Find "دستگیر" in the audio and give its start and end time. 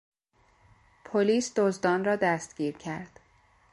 2.15-2.77